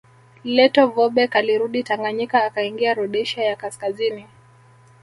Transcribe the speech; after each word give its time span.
Lettow 0.55 0.87
Vorbeck 0.95 1.35
alirudi 1.35 1.83
Tanganyika 1.83 2.43
akaingia 2.45 2.93
Rhodesia 2.93 3.43
ya 3.43 3.55
Kaskazini 3.55 4.27